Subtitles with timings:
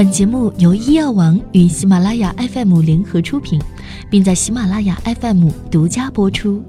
[0.00, 3.60] 本节目由医药王与喜马拉雅 FM 联合出品，
[4.10, 6.64] 并在喜马拉雅 FM 独家播出。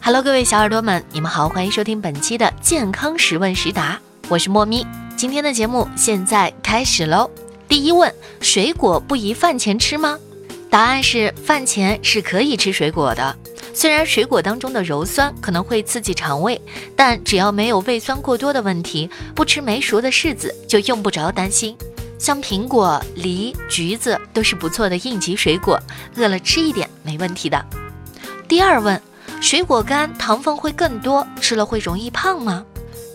[0.00, 4.84] Hello，各位小耳朵们，你们好，欢迎收听本期的健康十问十答，我是莫咪。
[5.16, 7.30] 今天的节目现在开始喽。
[7.68, 10.18] 第一问：水果不宜饭前吃吗？
[10.68, 13.36] 答案是饭前是可以吃水果的。
[13.74, 16.60] 虽然水果当中的鞣酸可能会刺激肠胃，
[16.94, 21.76] 但只要没有胃酸过多的问题，不吃没熟的柿子就用不着担心。
[22.18, 25.80] 像苹果、梨、橘子都是不错的应急水果，
[26.16, 27.64] 饿了吃一点没问题的。
[28.46, 29.00] 第二问，
[29.40, 32.64] 水果干糖分会更多，吃了会容易胖吗？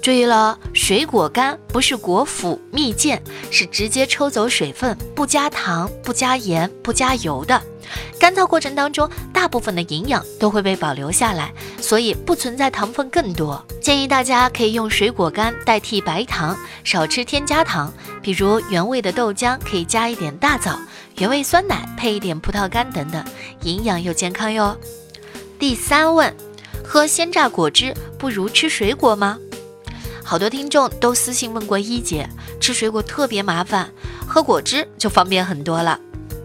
[0.02, 3.20] 注意了，水果干不是果脯、蜜饯，
[3.52, 7.62] 是直接抽走水分，不加糖、不加盐、不加油的。
[8.28, 11.50] 干燥过程当中，大部分的营养都会被保留下来，
[11.80, 13.66] 所以不存在糖分更多。
[13.82, 16.54] 建议大家可以用水果干代替白糖，
[16.84, 17.90] 少吃添加糖，
[18.22, 20.78] 比如原味的豆浆可以加一点大枣，
[21.20, 23.24] 原味酸奶配一点葡萄干等等，
[23.62, 24.78] 营养又健康哟。
[25.58, 26.36] 第三问，
[26.84, 29.38] 喝鲜榨果汁不如吃水果吗？
[30.22, 32.28] 好多听众都私信问过一姐，
[32.60, 33.90] 吃水果特别麻烦，
[34.28, 35.98] 喝果汁就方便很多了。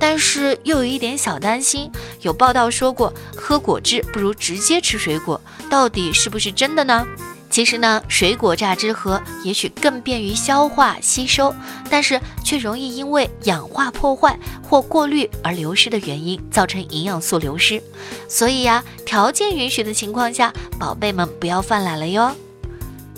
[0.03, 1.89] 但是又有一点小担心，
[2.23, 7.07] 有报道说过喝果汁不如直接吃水果，到底是不是真的呢？
[7.49, 11.55] 其实呢，水果榨汁喝也许更便于消化吸收，
[11.89, 14.37] 但是却容易因为氧化破坏
[14.69, 17.81] 或过滤而流失的原因，造成营养素流失。
[18.27, 22.35] 所以呀，条件允许的情况下，宝贝们不要犯懒了哟。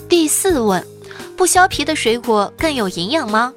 [0.07, 0.87] 第四问，
[1.35, 3.55] 不削皮的水果更有营养吗？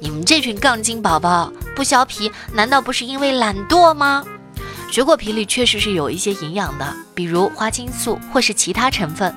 [0.00, 1.52] 你们这群杠精宝宝！
[1.76, 4.24] 不削皮，难道不是因为懒惰吗？
[4.90, 9.32] 水果皮里确实是有一些营养的，比如花青素或是其他成分。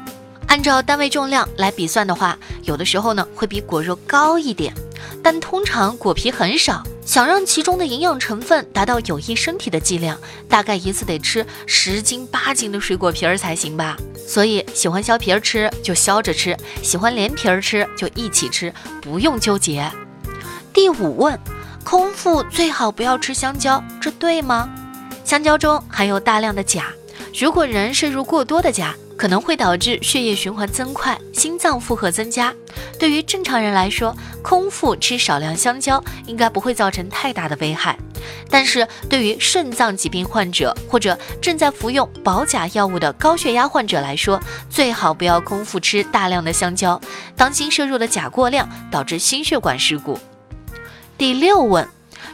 [0.47, 4.73] 按照单位重量来比算的话，有的时候呢会比果肉高一点，
[5.21, 6.81] 但通常果皮很少。
[7.05, 10.17] 想让其中的营养成分达到有益身体的剂量，
[10.47, 13.97] 大概一次得吃十斤八斤的水果皮儿才行吧。
[14.15, 19.91] 所以喜欢削皮儿吃就削着吃，喜欢连皮儿吃就一起吃，不用纠结。
[20.71, 21.37] 第五问。
[21.89, 24.69] 空腹最好不要吃香蕉，这对吗？
[25.23, 26.85] 香蕉中含有大量的钾，
[27.33, 32.53] 如果人摄入过多的钾，可能会导致血液循环增快，心脏负荷增加。
[32.99, 37.97] 对于正常人来说，空腹吃少量香蕉应该不会造成太大的危害。
[38.51, 44.39] 但是对于肾脏疾病患者或者正在服用保钾药物的高血压患者来说，
[44.69, 47.01] 最好不要空腹吃大量的香蕉，
[47.35, 50.19] 当心摄入的钾过量导致心血管事故。
[51.19, 51.85] 第六问，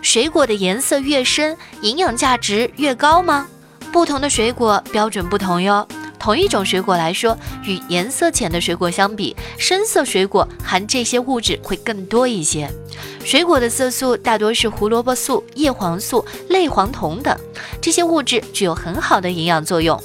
[0.04, 3.48] 水果的颜色越深，营养价值越高吗？
[3.92, 5.88] 不同的水果标准不同哟。
[6.20, 12.70] 同一种水果来说，与颜色浅的水果相比，深色水果含这些物质会更多一些。
[13.24, 17.36] 水果的色素大多是胡萝卜素、叶黄素、类黄酮等，
[17.82, 20.00] 这些物质具有很好的营养作用。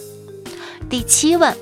[0.89, 1.55] 第七问，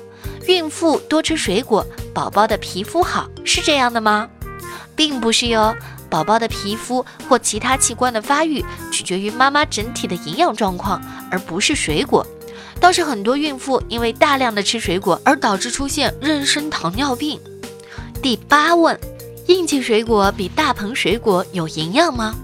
[0.47, 4.29] 孕妇多吃水果，宝宝的皮肤好，是这样的吗？
[4.95, 5.75] 并不是哟。
[6.09, 12.25] 宝宝的皮肤或其他器官的发育取决于妈妈整体的营养状况，而不是水果。
[12.79, 17.39] 倒是很多孕妇因为大量的吃水果而导致出现妊娠糖尿病。
[18.21, 18.97] 第八问：
[19.47, 22.35] 应季水果比大棚水果有营养吗？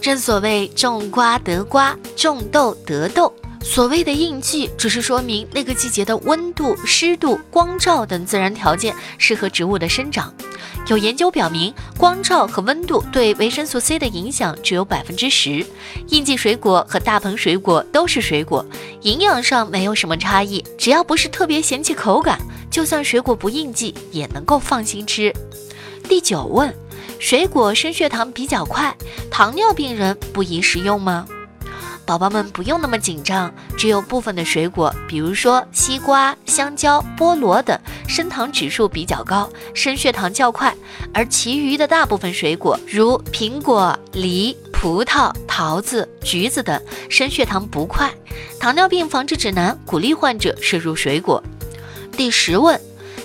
[0.00, 3.32] 正所谓种瓜得瓜，种豆得豆。
[3.62, 10.34] 所谓的应季，只是说明那个季节的温度、湿度、光照等自然条件适合植物的生长。
[10.88, 15.64] 有研究表明，光照和温度对维生素 C 的影响只有百分之十。
[16.08, 18.64] 应季水果和大棚水果都是水果，
[19.02, 20.64] 营养上没有什么差异。
[20.76, 22.40] 只要不是特别嫌弃口感，
[22.70, 25.32] 就算水果不应季也能够放心吃。
[26.08, 26.74] 第九问：
[27.20, 28.96] 水果升血糖比较快，
[29.30, 31.26] 糖尿病人不宜食用吗？
[32.10, 37.78] 宝宝们不用那么紧张，只有部分的水果，比如说西瓜、香蕉、菠萝等，
[38.08, 40.72] 升糖指数比较高，升血糖较快；
[41.14, 48.12] 而其余的大部分水果，如苹果、梨、葡萄、桃子、橘子等，升血糖不快。
[48.58, 51.40] 糖尿病防治指南鼓励患者摄入水果。
[52.16, 52.80] 第十问：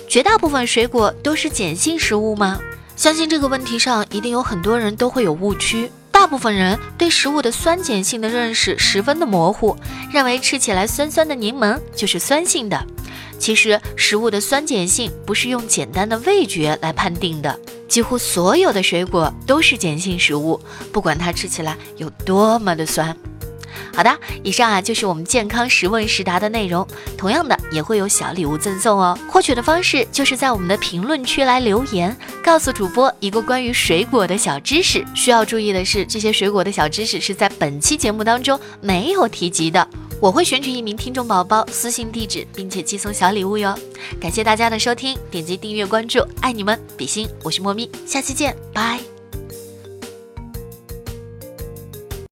[0.08, 2.60] 绝大部分水果都是碱性食物吗？
[2.94, 5.90] 相信这个问题上一定有很多人都会有误区。
[6.26, 9.76] 大部分人对食物的酸碱性的认识十分的模糊，
[10.12, 12.84] 认为吃起来酸酸的柠檬就是酸性的。
[13.38, 17.56] 其实，食物的酸碱性不是用简单的味觉来判定的。
[17.86, 20.60] 几乎所有的水果都是碱性食物，
[20.92, 23.16] 不管它吃起来有多么的酸。
[23.94, 26.86] 好的，以上啊就是我们健康十问十答的内容，
[27.16, 29.18] 同样的也会有小礼物赠送哦。
[29.28, 35.04] 获取的方式就是在我们的评论区来留言，告诉主播一个关于水果的小知识。
[35.14, 39.86] 需要注意的是，这些水果的小知识是在本期节目当中没有提及的。
[40.18, 43.78] 我会选取一名听众宝宝私信地址，并且寄送小礼物哟。
[44.18, 49.15] 感谢大家的收听，点击订阅关注，爱你们，比心，我是莫咪，下期见，拜。